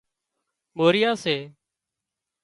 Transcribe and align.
موريا 0.77 1.11
سي 1.23 1.35